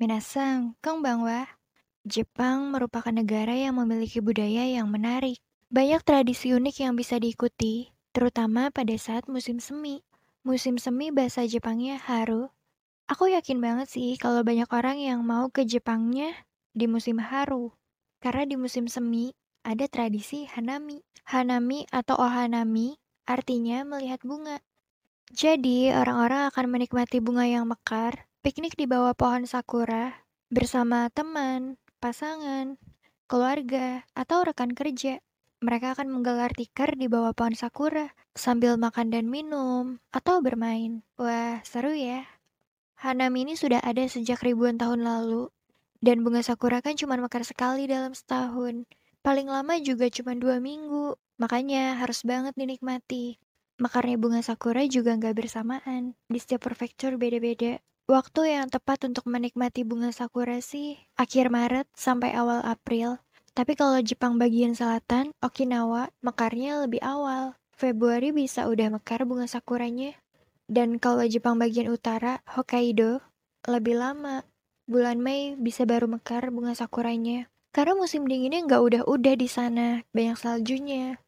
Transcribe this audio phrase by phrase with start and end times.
[0.00, 1.44] Minasang, konbanwa.
[2.08, 5.36] Jepang merupakan negara yang memiliki budaya yang menarik.
[5.68, 10.00] Banyak tradisi unik yang bisa diikuti, terutama pada saat musim semi.
[10.40, 12.48] Musim semi bahasa Jepangnya haru.
[13.12, 16.32] Aku yakin banget sih kalau banyak orang yang mau ke Jepangnya
[16.72, 17.76] di musim haru.
[18.24, 19.36] Karena di musim semi
[19.68, 21.04] ada tradisi hanami.
[21.28, 22.96] Hanami atau ohanami
[23.28, 24.64] artinya melihat bunga.
[25.28, 32.80] Jadi, orang-orang akan menikmati bunga yang mekar, piknik di bawah pohon sakura, bersama teman, pasangan,
[33.28, 35.20] keluarga, atau rekan kerja.
[35.60, 41.04] Mereka akan menggelar tikar di bawah pohon sakura, sambil makan dan minum, atau bermain.
[41.20, 42.24] Wah, seru ya.
[43.04, 45.52] Hanami ini sudah ada sejak ribuan tahun lalu,
[46.00, 48.88] dan bunga sakura kan cuma mekar sekali dalam setahun.
[49.20, 53.36] Paling lama juga cuma dua minggu, makanya harus banget dinikmati.
[53.76, 57.84] Mekarnya bunga sakura juga nggak bersamaan, di setiap prefektur beda-beda.
[58.10, 63.22] Waktu yang tepat untuk menikmati bunga sakura sih akhir Maret sampai awal April.
[63.54, 67.54] Tapi kalau Jepang bagian selatan, Okinawa, mekarnya lebih awal.
[67.70, 70.18] Februari bisa udah mekar bunga sakuranya.
[70.66, 73.22] Dan kalau Jepang bagian utara, Hokkaido,
[73.70, 74.42] lebih lama.
[74.90, 77.46] Bulan Mei bisa baru mekar bunga sakuranya.
[77.70, 81.22] Karena musim dinginnya nggak udah-udah di sana, banyak saljunya.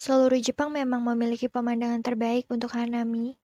[0.00, 3.36] Seluruh Jepang memang memiliki pemandangan terbaik untuk Hanami,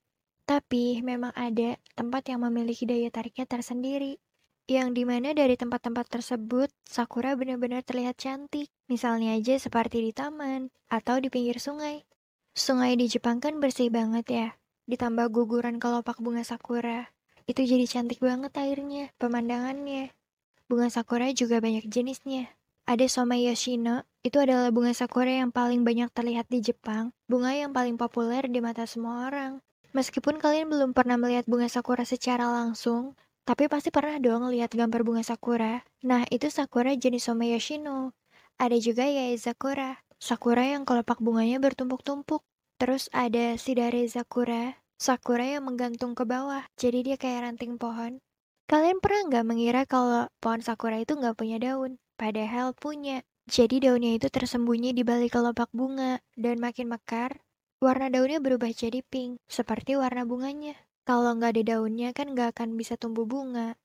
[0.48, 4.16] tapi memang ada tempat yang memiliki daya tariknya tersendiri.
[4.64, 8.72] Yang di mana dari tempat-tempat tersebut, sakura benar-benar terlihat cantik.
[8.88, 12.08] Misalnya aja seperti di taman atau di pinggir sungai.
[12.56, 14.48] Sungai di Jepang kan bersih banget ya.
[14.88, 17.12] Ditambah guguran kelopak bunga sakura.
[17.44, 20.16] Itu jadi cantik banget airnya, pemandangannya.
[20.64, 22.56] Bunga sakura juga banyak jenisnya.
[22.88, 27.76] Ada Somei Yoshino, itu adalah bunga sakura yang paling banyak terlihat di Jepang, bunga yang
[27.76, 29.60] paling populer di mata semua orang.
[29.96, 33.16] Meskipun kalian belum pernah melihat bunga sakura secara langsung,
[33.48, 35.80] tapi pasti pernah dong lihat gambar bunga sakura.
[36.04, 38.12] Nah, itu sakura jenis Yoshino.
[38.60, 42.44] Ada juga Yaezakura, sakura yang kelopak bunganya bertumpuk-tumpuk.
[42.78, 48.22] Terus ada Shidare Sakura, sakura yang menggantung ke bawah, jadi dia kayak ranting pohon.
[48.68, 51.96] Kalian pernah nggak mengira kalau pohon sakura itu nggak punya daun?
[52.20, 53.24] Padahal punya.
[53.48, 57.40] Jadi daunnya itu tersembunyi di balik kelopak bunga, dan makin mekar,
[57.78, 60.74] Warna daunnya berubah jadi pink, seperti warna bunganya.
[61.06, 63.78] Kalau nggak ada daunnya kan nggak akan bisa tumbuh bunga.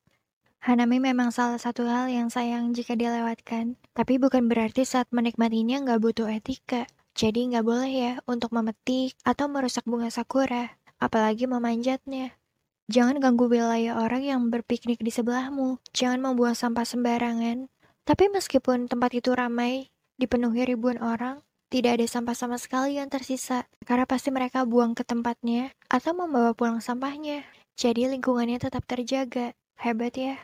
[0.65, 6.01] Hanami memang salah satu hal yang sayang jika dilewatkan, tapi bukan berarti saat menikmatinya nggak
[6.01, 6.89] butuh etika.
[7.13, 12.33] Jadi nggak boleh ya untuk memetik atau merusak bunga sakura, apalagi memanjatnya.
[12.89, 15.77] Jangan ganggu wilayah orang yang berpiknik di sebelahmu.
[15.93, 17.69] Jangan membuang sampah sembarangan.
[18.09, 23.65] Tapi meskipun tempat itu ramai, dipenuhi ribuan orang, tidak ada sampah sama sekali yang tersisa,
[23.81, 27.49] karena pasti mereka buang ke tempatnya atau membawa pulang sampahnya.
[27.73, 29.57] Jadi lingkungannya tetap terjaga.
[29.81, 30.37] Hebat ya.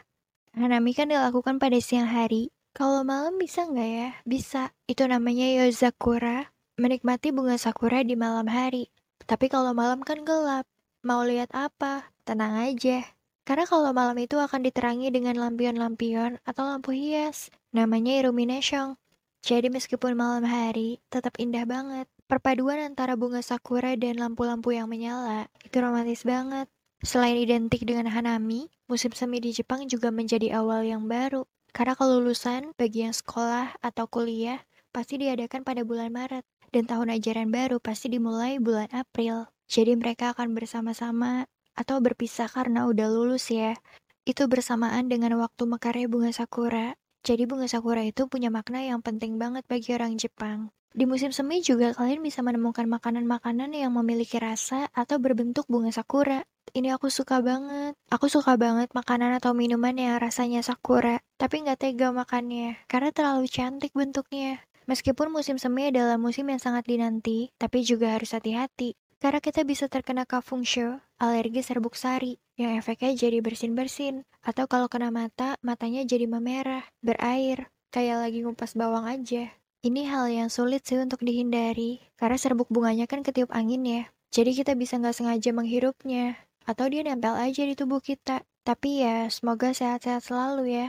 [0.57, 2.49] Hanami kan dilakukan pada siang hari.
[2.73, 4.09] Kalau malam bisa nggak ya?
[4.25, 4.73] Bisa.
[4.89, 6.49] Itu namanya Yozakura.
[6.81, 8.89] Menikmati bunga sakura di malam hari.
[9.29, 10.65] Tapi kalau malam kan gelap.
[11.05, 12.09] Mau lihat apa?
[12.25, 13.05] Tenang aja.
[13.45, 17.53] Karena kalau malam itu akan diterangi dengan lampion-lampion atau lampu hias.
[17.69, 18.97] Namanya illumination.
[19.39, 22.11] Jadi meskipun malam hari, tetap indah banget.
[22.27, 26.67] Perpaduan antara bunga sakura dan lampu-lampu yang menyala, itu romantis banget.
[26.99, 31.47] Selain identik dengan Hanami, musim semi di Jepang juga menjadi awal yang baru.
[31.71, 34.59] Karena kelulusan bagi yang sekolah atau kuliah
[34.91, 36.43] pasti diadakan pada bulan Maret.
[36.69, 39.49] Dan tahun ajaran baru pasti dimulai bulan April.
[39.71, 43.79] Jadi mereka akan bersama-sama atau berpisah karena udah lulus ya.
[44.27, 49.35] Itu bersamaan dengan waktu mekarnya bunga sakura jadi bunga sakura itu punya makna yang penting
[49.35, 50.71] banget bagi orang Jepang.
[50.89, 56.41] Di musim semi juga kalian bisa menemukan makanan-makanan yang memiliki rasa atau berbentuk bunga sakura.
[56.73, 57.93] Ini aku suka banget.
[58.09, 63.45] Aku suka banget makanan atau minuman yang rasanya sakura, tapi nggak tega makannya, karena terlalu
[63.49, 64.65] cantik bentuknya.
[64.89, 68.97] Meskipun musim semi adalah musim yang sangat dinanti, tapi juga harus hati-hati.
[69.21, 74.27] Karena kita bisa terkena kafungsho, alergi serbuk sari, yang efeknya jadi bersin-bersin.
[74.43, 79.55] Atau kalau kena mata, matanya jadi memerah, berair, kayak lagi ngupas bawang aja.
[79.79, 84.03] Ini hal yang sulit sih untuk dihindari, karena serbuk bunganya kan ketiup angin ya.
[84.35, 86.35] Jadi kita bisa nggak sengaja menghirupnya,
[86.67, 88.43] atau dia nempel aja di tubuh kita.
[88.67, 90.87] Tapi ya, semoga sehat-sehat selalu ya.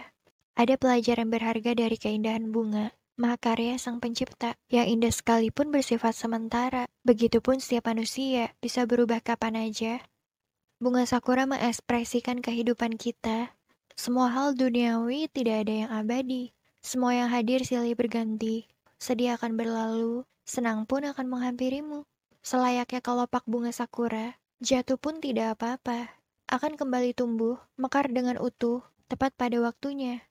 [0.58, 2.92] Ada pelajaran berharga dari keindahan bunga.
[3.20, 6.88] Mahakarya Sang Pencipta, yang indah sekalipun bersifat sementara.
[7.06, 10.00] Begitupun setiap manusia bisa berubah kapan aja.
[10.80, 13.52] Bunga sakura mengekspresikan kehidupan kita.
[14.00, 16.56] Semua hal duniawi tidak ada yang abadi.
[16.80, 18.64] Semua yang hadir silih berganti.
[18.96, 22.08] Sedih akan berlalu, senang pun akan menghampirimu.
[22.40, 26.16] Selayaknya kelopak bunga sakura, jatuh pun tidak apa-apa.
[26.48, 28.80] Akan kembali tumbuh, mekar dengan utuh,
[29.12, 30.24] tepat pada waktunya.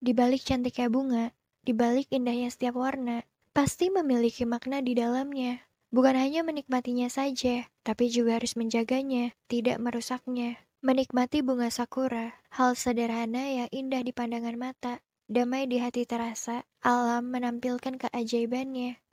[0.00, 1.36] Di balik cantiknya bunga,
[1.68, 5.60] di balik indahnya setiap warna, pasti memiliki makna di dalamnya.
[5.92, 10.56] Bukan hanya menikmatinya saja, tapi juga harus menjaganya, tidak merusaknya.
[10.80, 17.28] Menikmati bunga sakura, hal sederhana yang indah di pandangan mata, damai di hati terasa, alam
[17.28, 19.04] menampilkan keajaibannya.